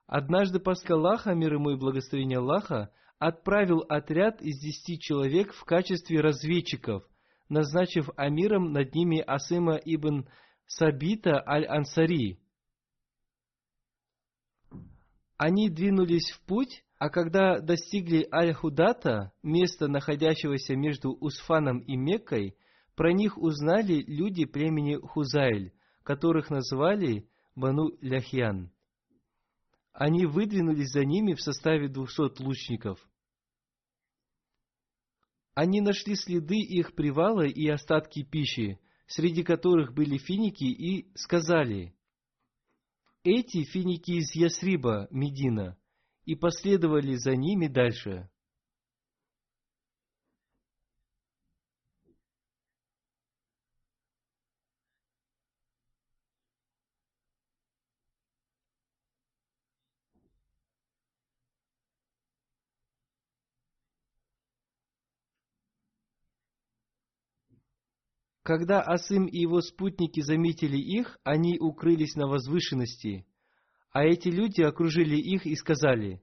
[0.08, 6.22] Однажды пастырь Аллаха, мир ему и благословение Аллаха, отправил отряд из десяти человек в качестве
[6.22, 7.03] разведчиков,
[7.49, 10.28] назначив амиром над ними Асыма ибн
[10.68, 12.39] Сабита аль-Ансари.
[15.38, 22.56] Они двинулись в путь, а когда достигли Аль-Худата, места, находящегося между Усфаном и Меккой,
[22.95, 28.72] про них узнали люди племени Хузайль, которых назвали Бану Ляхьян.
[29.96, 33.00] Они выдвинулись за ними в составе двухсот лучников.
[35.54, 38.78] Они нашли следы их привала и остатки пищи,
[39.08, 41.96] среди которых были финики, и сказали,
[43.24, 45.78] «Эти финики из Ясриба, Медина»,
[46.26, 48.30] и последовали за ними дальше.
[68.46, 73.26] Когда Асым и его спутники заметили их, они укрылись на возвышенности,
[73.91, 76.22] а эти люди окружили их и сказали,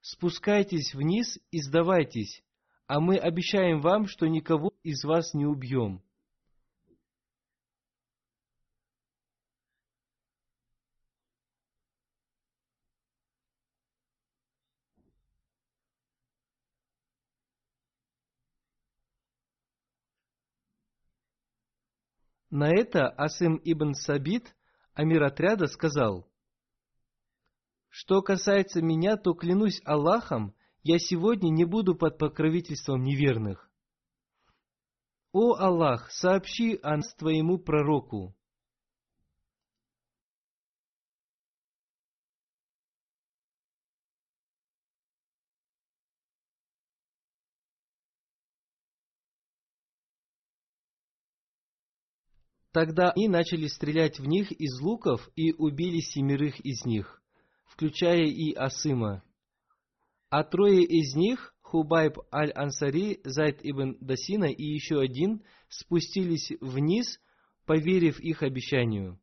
[0.00, 2.42] «Спускайтесь вниз и сдавайтесь,
[2.86, 6.02] а мы обещаем вам, что никого из вас не убьем».
[22.56, 24.54] На это Асым ибн Сабит,
[24.94, 26.30] амир отряда, сказал,
[27.88, 33.68] «Что касается меня, то клянусь Аллахом, я сегодня не буду под покровительством неверных.
[35.32, 38.36] О Аллах, сообщи о нас твоему пророку,
[52.74, 57.22] Тогда они начали стрелять в них из луков и убили семерых из них,
[57.66, 59.22] включая и Асыма.
[60.28, 67.20] А трое из них, Хубайб аль-Ансари, Зайд ибн Дасина и еще один, спустились вниз,
[67.64, 69.20] поверив их обещанию.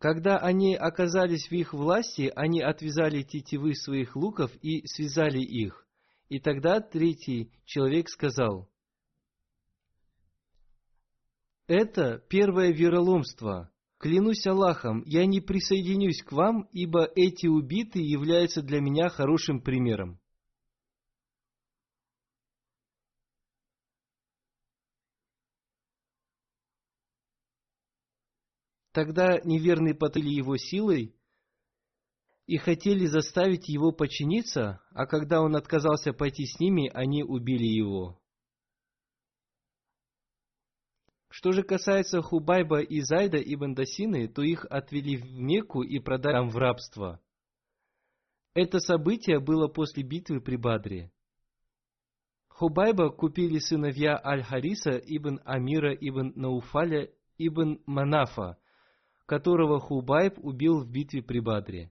[0.00, 5.86] Когда они оказались в их власти, они отвязали тетивы своих луков и связали их.
[6.28, 8.68] И тогда третий человек сказал–
[11.66, 13.70] это первое вероломство.
[13.98, 20.20] Клянусь Аллахом, я не присоединюсь к вам, ибо эти убитые являются для меня хорошим примером.
[28.92, 31.16] Тогда неверные потыли его силой
[32.46, 38.20] и хотели заставить его подчиниться, а когда он отказался пойти с ними, они убили его.
[41.36, 46.34] Что же касается Хубайба и Зайда и Бандасины, то их отвели в Мекку и продали
[46.34, 47.20] там в рабство.
[48.54, 51.10] Это событие было после битвы при Бадре.
[52.46, 58.56] Хубайба купили сыновья Аль-Хариса ибн Амира ибн Науфаля ибн Манафа,
[59.26, 61.90] которого Хубайб убил в битве при Бадре.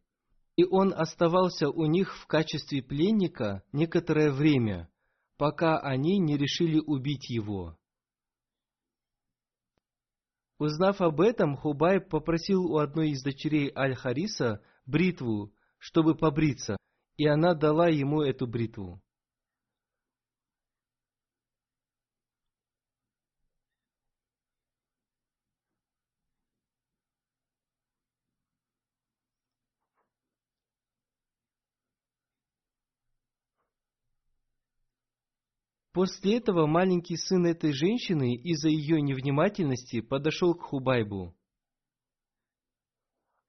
[0.55, 4.89] И он оставался у них в качестве пленника некоторое время,
[5.37, 7.77] пока они не решили убить его.
[10.63, 16.77] Узнав об этом, Хубай попросил у одной из дочерей Аль-Хариса бритву, чтобы побриться,
[17.17, 19.02] и она дала ему эту бритву.
[35.93, 41.35] После этого маленький сын этой женщины из-за ее невнимательности подошел к Хубайбу.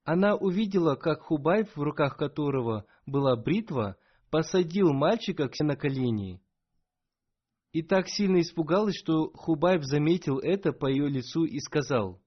[0.05, 3.97] Она увидела, как Хубайб, в руках которого была бритва,
[4.31, 6.43] посадил мальчика на колени.
[7.73, 12.21] И так сильно испугалась, что Хубайб заметил это по ее лицу и сказал,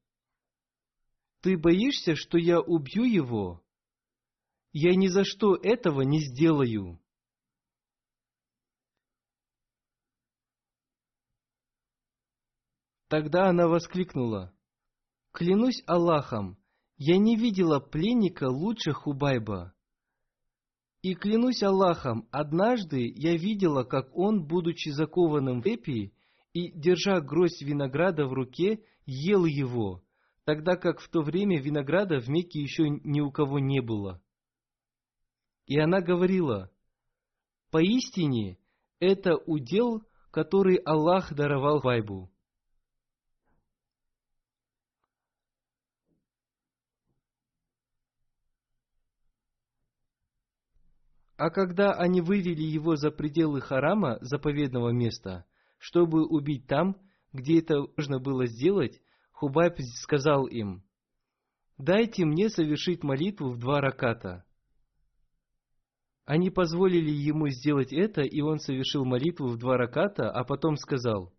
[1.41, 3.63] «Ты боишься, что я убью его?
[4.73, 6.99] Я ни за что этого не сделаю».
[13.07, 14.53] Тогда она воскликнула,
[15.31, 16.57] «Клянусь Аллахом,
[16.97, 19.73] я не видела пленника лучше Хубайба.
[21.01, 26.13] И клянусь Аллахом, однажды я видела, как он, будучи закованным в эпи
[26.53, 30.03] и, держа гроздь винограда в руке, ел его,
[30.43, 34.21] тогда как в то время винограда в Мекке еще ни у кого не было.
[35.65, 36.71] И она говорила,
[37.71, 38.57] «Поистине,
[38.99, 42.31] это удел, который Аллах даровал Хубайбу».
[51.37, 55.45] А когда они вывели его за пределы харама, заповедного места,
[55.77, 56.97] чтобы убить там,
[57.31, 58.99] где это можно было сделать,
[59.33, 60.83] Хубайб сказал им,
[61.77, 64.45] дайте мне совершить молитву в два раката.
[66.25, 71.31] Они позволили ему сделать это, и он совершил молитву в два раката, а потом сказал,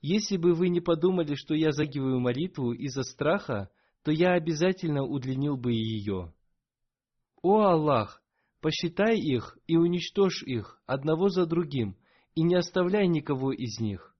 [0.00, 3.70] «Если бы вы не подумали, что я загиваю молитву из-за страха,
[4.02, 6.34] то я обязательно удлинил бы ее.
[7.40, 8.22] О Аллах,
[8.60, 11.96] посчитай их и уничтожь их одного за другим,
[12.34, 14.16] и не оставляй никого из них.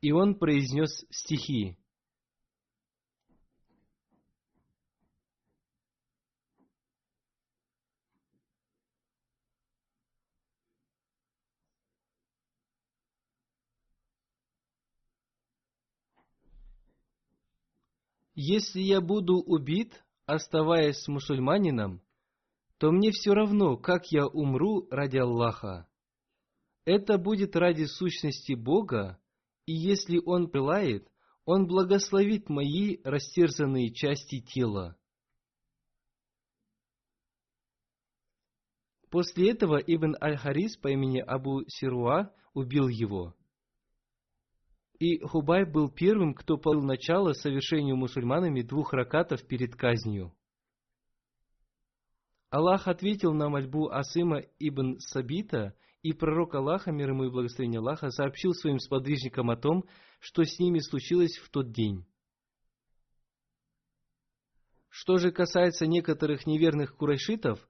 [0.00, 1.76] И он произнес стихи.
[18.42, 22.00] Если я буду убит, оставаясь мусульманином,
[22.78, 25.86] то мне все равно, как я умру ради Аллаха.
[26.86, 29.20] Это будет ради сущности Бога,
[29.66, 31.06] и если Он пылает,
[31.44, 34.96] Он благословит мои растерзанные части тела.
[39.10, 43.36] После этого Ибн Аль-Харис по имени Абу Сируа убил его.
[45.00, 50.34] И Хубай был первым, кто положил начало совершению мусульманами двух ракатов перед казнью.
[52.50, 58.10] Аллах ответил на мольбу Асыма ибн Сабита и пророк Аллаха, мир ему и благословение Аллаха,
[58.10, 59.84] сообщил своим сподвижникам о том,
[60.18, 62.04] что с ними случилось в тот день.
[64.90, 67.66] Что же касается некоторых неверных курайшитов,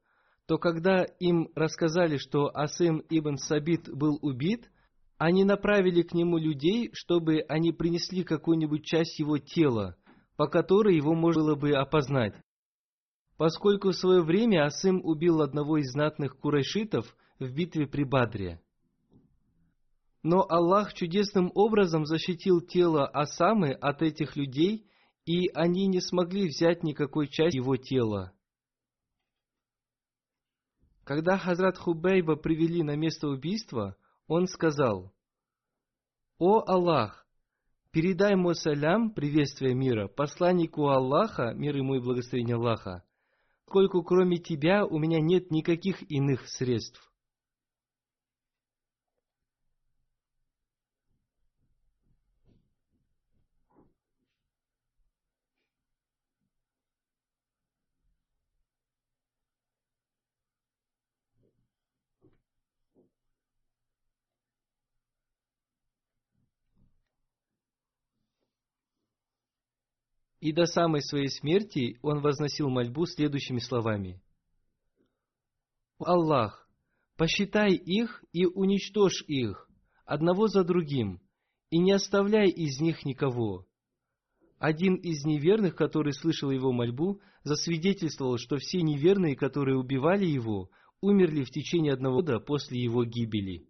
[0.46, 4.68] то когда им рассказали, что Асым ибн Сабит был убит,
[5.20, 9.96] они направили к нему людей, чтобы они принесли какую-нибудь часть его тела,
[10.36, 12.34] по которой его можно было бы опознать.
[13.36, 18.60] Поскольку в свое время Асым убил одного из знатных курайшитов– в битве при Бадре.
[20.22, 24.86] Но Аллах чудесным образом защитил тело Асамы от этих людей,
[25.24, 28.32] и они не смогли взять никакой части его тела.
[31.04, 33.96] Когда Хазрат Хубейба привели на место убийства,
[34.30, 35.12] он сказал,
[36.38, 37.26] «О Аллах,
[37.90, 43.02] передай мой салям, приветствие мира, посланнику Аллаха, мир ему и благословение Аллаха,
[43.66, 47.09] сколько кроме тебя у меня нет никаких иных средств.
[70.40, 74.20] И до самой своей смерти он возносил мольбу следующими словами.
[75.98, 76.66] «Аллах,
[77.16, 79.68] посчитай их и уничтожь их,
[80.06, 81.20] одного за другим,
[81.68, 83.66] и не оставляй из них никого».
[84.58, 90.70] Один из неверных, который слышал его мольбу, засвидетельствовал, что все неверные, которые убивали его,
[91.00, 93.69] умерли в течение одного года после его гибели.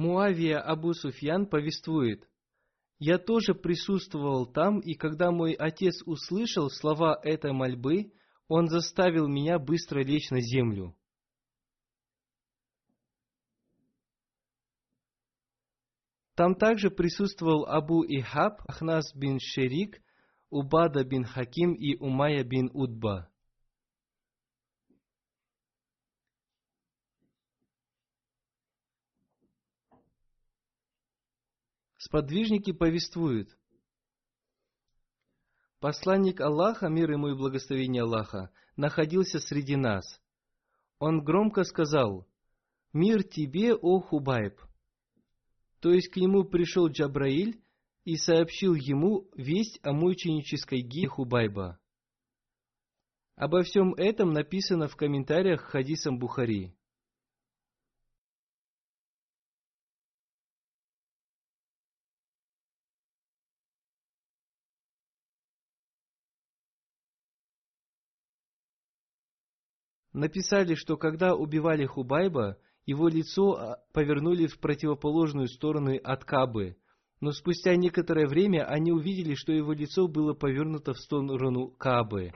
[0.00, 2.26] Муавия Абу Суфьян повествует,
[2.98, 8.14] «Я тоже присутствовал там, и когда мой отец услышал слова этой мольбы,
[8.48, 10.96] он заставил меня быстро лечь на землю.
[16.34, 20.00] Там также присутствовал Абу Ихаб, Ахнас бин Шерик,
[20.48, 23.29] Убада бин Хаким и Умая бин Удба.
[32.10, 33.56] Сподвижники повествуют.
[35.78, 40.20] Посланник Аллаха, мир ему и благословение Аллаха, находился среди нас.
[40.98, 42.26] Он громко сказал,
[42.92, 44.60] «Мир тебе, о Хубайб!»
[45.78, 47.62] То есть к нему пришел Джабраиль
[48.02, 51.78] и сообщил ему весть о мученической гибели Хубайба.
[53.36, 56.74] Обо всем этом написано в комментариях к хадисам Бухари.
[70.12, 76.76] Написали, что когда убивали Хубайба, его лицо а, повернули в противоположную сторону от Кабы,
[77.20, 82.32] но спустя некоторое время они увидели, что его лицо было повернуто в сторону Кабы.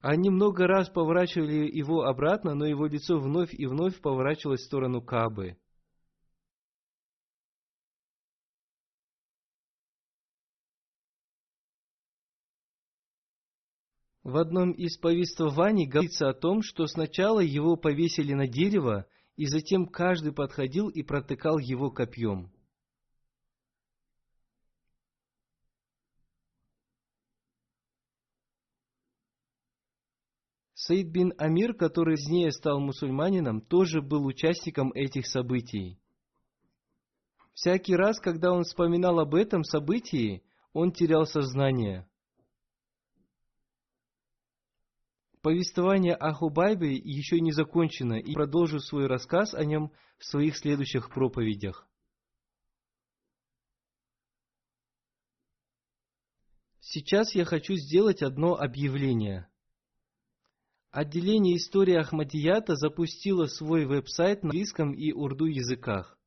[0.00, 5.02] Они много раз поворачивали его обратно, но его лицо вновь и вновь поворачивалось в сторону
[5.02, 5.56] Кабы.
[14.26, 19.06] В одном из повествований говорится о том, что сначала его повесили на дерево,
[19.36, 22.50] и затем каждый подходил и протыкал его копьем.
[30.74, 36.00] Саид бин Амир, который позднее стал мусульманином, тоже был участником этих событий.
[37.54, 42.08] Всякий раз, когда он вспоминал об этом событии, он терял сознание–
[45.46, 51.08] Повествование о Хубайбе еще не закончено, и продолжу свой рассказ о нем в своих следующих
[51.08, 51.88] проповедях.
[56.80, 59.48] Сейчас я хочу сделать одно объявление.
[60.90, 66.18] Отделение истории Ахмадията запустило свой веб-сайт на английском и урду языках.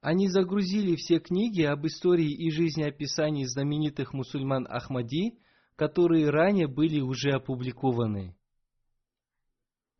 [0.00, 5.38] Они загрузили все книги об истории и жизнеописании знаменитых мусульман Ахмади–
[5.82, 8.36] которые ранее были уже опубликованы.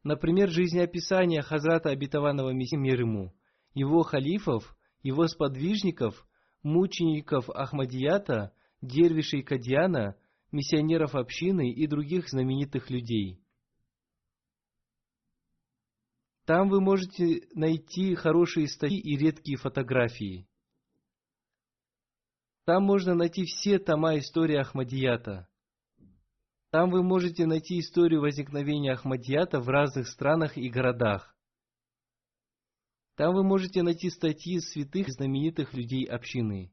[0.05, 3.35] Например, жизнеописание Хазрата Обетованного Мессии мир ему,
[3.75, 6.25] его халифов, его сподвижников,
[6.63, 10.17] мучеников Ахмадията, дервишей Кадьяна,
[10.53, 13.43] миссионеров общины и других знаменитых людей.
[16.45, 20.47] Там вы можете найти хорошие статьи и редкие фотографии.
[22.67, 25.49] Там можно найти все тома истории Ахмадията–
[26.73, 31.37] там вы можете найти историю возникновения Ахмадията в разных странах и городах.
[33.15, 36.73] Там вы можете найти статьи святых и знаменитых людей общины.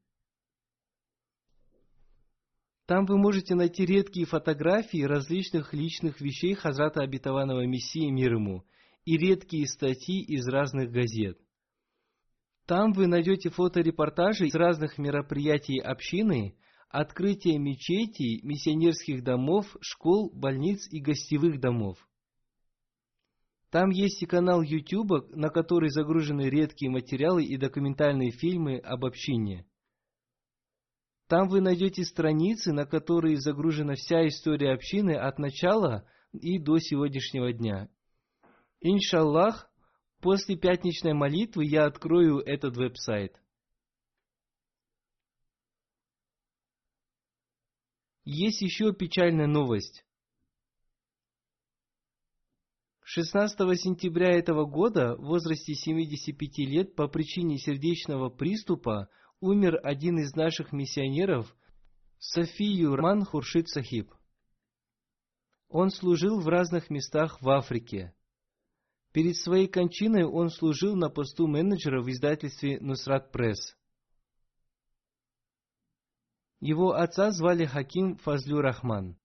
[2.86, 8.64] Там вы можете найти редкие фотографии различных личных вещей Хазрата Обетованного Мессии мир ему
[9.04, 11.38] и редкие статьи из разных газет.
[12.66, 16.56] Там вы найдете фоторепортажи из разных мероприятий общины–
[16.90, 21.98] открытие мечетей, миссионерских домов, школ, больниц и гостевых домов.
[23.70, 29.68] Там есть и канал YouTube, на который загружены редкие материалы и документальные фильмы об общине.
[31.28, 37.54] Там вы найдете страницы, на которые загружена вся история общины от начала и до сегодняшнего
[37.54, 37.88] дня.
[38.82, 39.70] Иншаллах,
[40.22, 43.36] после пятничной молитвы я открою этот веб-сайт.
[48.32, 50.06] Есть еще печальная новость.
[53.02, 59.10] 16 сентября этого года в возрасте 75 лет по причине сердечного приступа
[59.40, 61.56] умер один из наших миссионеров
[62.20, 64.14] Софию Роман Хуршит Сахиб.
[65.68, 68.14] Он служил в разных местах в Африке.
[69.12, 73.76] Перед своей кончиной он служил на посту менеджера в издательстве Нусрат Пресс.
[76.60, 79.18] Его отца звали Хаким Фазлю Рахман.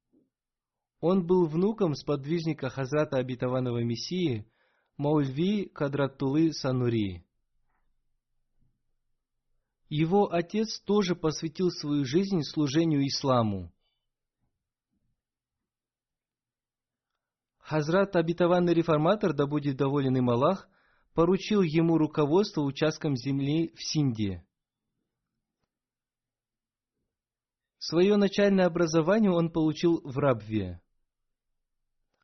[1.01, 4.47] Он был внуком сподвижника Хазрата Обетованного Мессии
[4.97, 7.25] Маульви Кадраттулы Санури.
[9.89, 13.73] Его отец тоже посвятил свою жизнь служению исламу.
[17.59, 20.69] Хазрат Обетованный Реформатор, да будет доволен им Аллах,
[21.15, 24.45] поручил ему руководство участком земли в Синдии.
[27.87, 30.81] Свое начальное образование он получил в Рабве.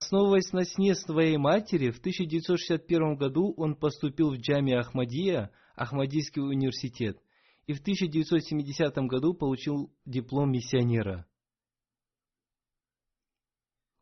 [0.00, 7.20] Основываясь на сне своей матери, в 1961 году он поступил в джами Ахмадия, Ахмадийский университет
[7.66, 11.26] и в 1970 году получил диплом миссионера.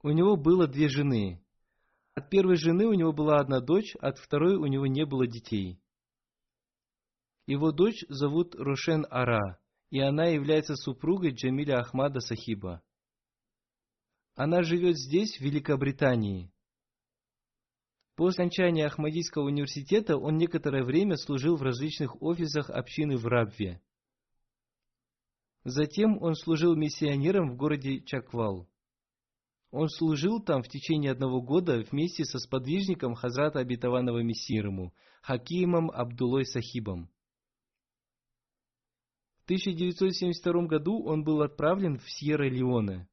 [0.04, 1.44] У него было две жены.
[2.14, 5.80] От первой жены у него была одна дочь, от второй у него не было детей.
[7.46, 9.58] Его дочь зовут Рошен Ара,
[9.90, 12.82] и она является супругой Джамиля Ахмада Сахиба.
[14.34, 16.52] Она живет здесь, в Великобритании.
[18.14, 23.80] После окончания Ахмадийского университета он некоторое время служил в различных офисах общины в Рабве.
[25.64, 28.68] Затем он служил миссионером в городе Чаквал.
[29.70, 36.46] Он служил там в течение одного года вместе со сподвижником Хазрата Обетованного Мессирому, Хакимом Абдулой
[36.46, 37.10] Сахибом.
[39.48, 43.08] В 1972 году он был отправлен в Сьерра-Леоне.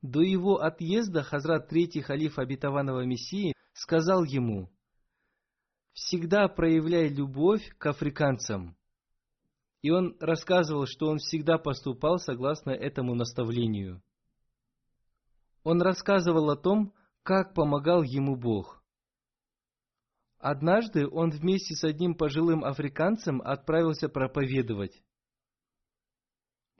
[0.00, 4.70] До его отъезда Хазрат Третий Халиф Обетованного Мессии сказал ему,
[5.92, 8.76] «Всегда проявляй любовь к африканцам».
[9.82, 14.04] И он рассказывал, что он всегда поступал согласно этому наставлению.
[15.64, 18.79] Он рассказывал о том, как помогал ему Бог.
[20.40, 25.02] Однажды он вместе с одним пожилым африканцем отправился проповедовать.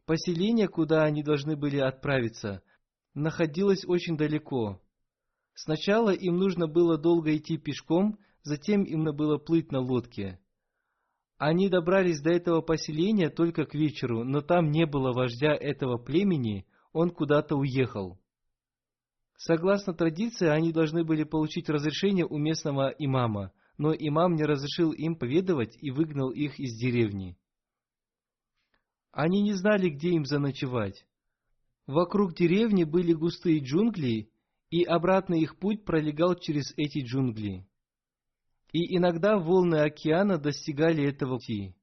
[0.07, 2.63] Поселение, куда они должны были отправиться,
[3.13, 4.81] находилось очень далеко.
[5.53, 10.41] Сначала им нужно было долго идти пешком, затем им надо было плыть на лодке.
[11.37, 16.67] Они добрались до этого поселения только к вечеру, но там не было вождя этого племени,
[16.93, 18.20] он куда-то уехал.
[19.43, 25.17] Согласно традиции, они должны были получить разрешение у местного имама, но имам не разрешил им
[25.17, 27.39] поведовать и выгнал их из деревни.
[29.13, 31.07] Они не знали, где им заночевать.
[31.87, 34.31] Вокруг деревни были густые джунгли,
[34.69, 37.67] и обратный их путь пролегал через эти джунгли.
[38.73, 41.75] И иногда волны океана достигали этого пути.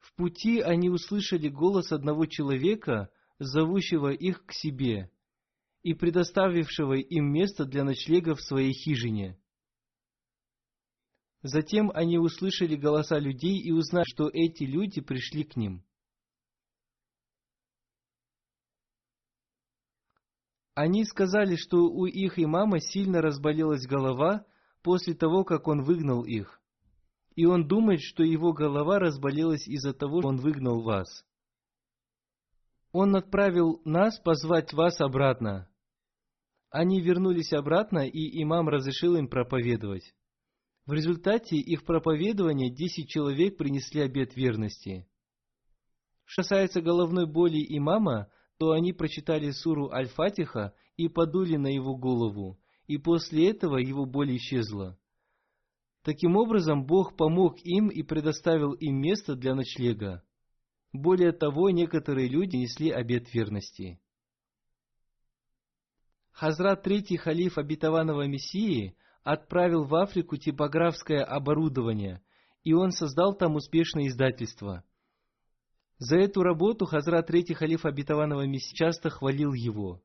[0.00, 3.08] В пути они услышали голос одного человека,
[3.38, 5.10] зовущего их к себе
[5.82, 9.38] и предоставившего им место для ночлега в своей хижине.
[11.42, 15.84] Затем они услышали голоса людей и узнали, что эти люди пришли к ним.
[20.74, 24.46] Они сказали, что у их имама сильно разболелась голова
[24.82, 26.60] после того, как он выгнал их.
[27.34, 31.24] И он думает, что его голова разболелась из-за того, что он выгнал вас.
[32.92, 35.68] Он отправил нас позвать вас обратно.
[36.70, 40.14] Они вернулись обратно, и имам разрешил им проповедовать.
[40.86, 45.06] В результате их проповедования десять человек принесли обет верности.
[46.24, 52.58] Что касается головной боли имама, то они прочитали суру Аль-Фатиха и подули на его голову,
[52.86, 54.98] и после этого его боль исчезла.
[56.04, 60.22] Таким образом, Бог помог им и предоставил им место для ночлега.
[60.92, 64.00] Более того, некоторые люди несли обет верности.
[66.30, 72.22] Хазрат Третий Халиф Обетованного Мессии отправил в Африку типографское оборудование,
[72.62, 74.84] и он создал там успешное издательство–
[75.98, 80.00] за эту работу Хазрат Третий Халиф Обетованного Мессии часто хвалил его.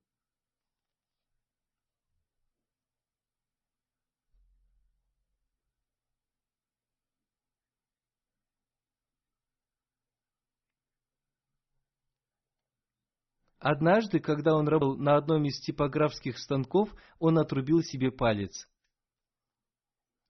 [13.64, 18.68] Однажды, когда он работал на одном из типографских станков, он отрубил себе палец.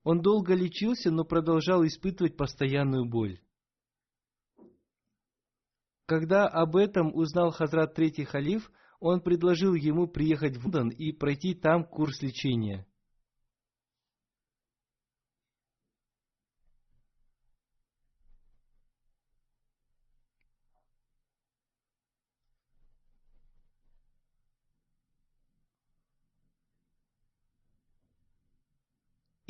[0.03, 3.41] Он долго лечился, но продолжал испытывать постоянную боль.
[6.05, 11.55] Когда об этом узнал Хазрат Третий Халиф, он предложил ему приехать в Лондон и пройти
[11.55, 12.85] там курс лечения.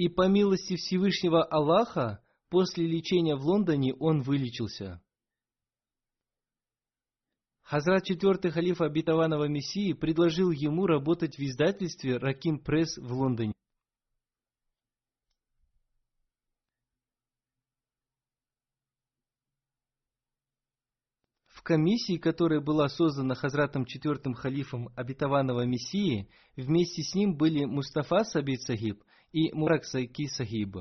[0.04, 5.02] И по милости Всевышнего Аллаха, после лечения в Лондоне он вылечился.
[7.62, 13.54] Хазрат четвертый халиф обетованного Мессии предложил ему работать в издательстве Ракин Пресс в Лондоне.
[21.64, 28.26] В комиссии, которая была создана Хазратом четвертым халифом обетованного Мессии, вместе с ним были Мустафа
[28.26, 29.02] Сабид Сахиб
[29.32, 30.80] и Мурак Сайки Сахиб.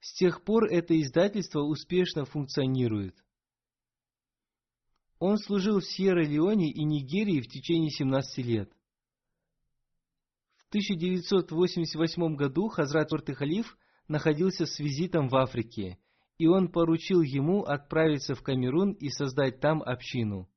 [0.00, 3.16] С тех пор это издательство успешно функционирует–
[5.20, 8.72] он служил в Сьерра-Леоне и Нигерии в течение 17 лет.
[10.56, 13.76] В 1988 году Хазрат Четвертый Халиф
[14.08, 15.98] находился с визитом в Африке,
[16.40, 20.48] и он поручил ему отправиться в Камерун и создать там общину.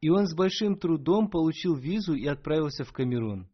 [0.00, 3.50] И он с большим трудом получил визу и отправился в Камерун.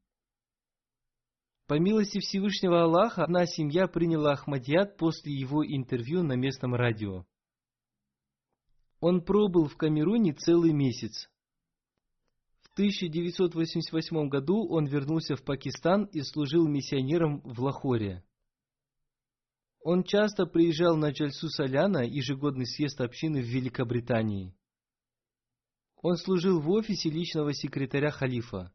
[1.67, 7.25] По милости Всевышнего Аллаха, одна семья приняла Ахмадьят после его интервью на местном радио.
[9.01, 11.31] Он пробыл в Камеруне целый месяц.
[12.61, 18.23] В 1988 году он вернулся в Пакистан и служил миссионером в Лахоре.
[19.89, 24.53] Он часто приезжал на Джальсу Саляна, ежегодный съезд общины в Великобритании.
[26.03, 28.75] Он служил в офисе личного секретаря халифа.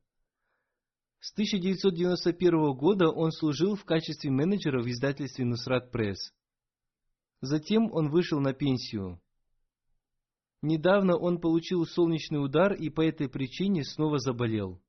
[1.19, 6.33] С 1991 года он служил в качестве менеджера в издательстве Нусрат Пресс.
[7.41, 9.21] Затем он вышел на пенсию.
[10.61, 14.81] Недавно он получил солнечный удар и по этой причине снова заболел.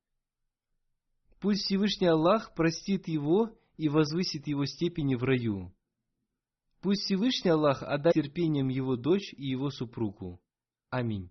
[1.40, 5.74] Пусть Всевышний Аллах простит его и возвысит его степени в раю.
[6.82, 10.42] Пусть Всевышний Аллах отдаст терпением его дочь и его супругу.
[10.90, 11.30] Аминь.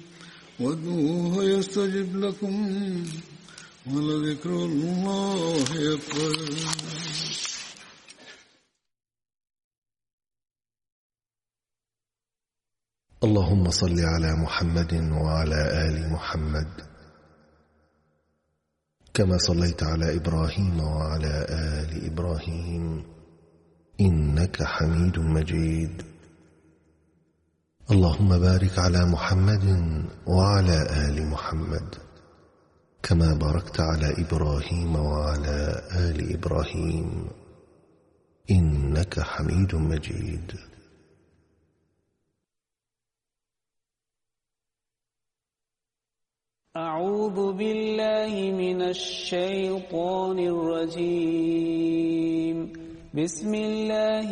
[0.61, 2.55] وادعوه يستجب لكم
[3.87, 6.35] ولذكر الله أكبر.
[13.23, 16.67] اللهم صل على محمد وعلى آل محمد.
[19.13, 23.05] كما صليت على إبراهيم وعلى آل إبراهيم.
[24.01, 26.10] إنك حميد مجيد.
[27.91, 29.65] اللهم بارك على محمد
[30.27, 30.77] وعلى
[31.07, 31.95] آل محمد
[33.03, 37.29] كما باركت على إبراهيم وعلى آل إبراهيم
[38.51, 40.51] إنك حميد مجيد.
[46.77, 48.33] أعوذ بالله
[48.63, 51.91] من الشيطان الرجيم.
[53.13, 54.29] بسم الله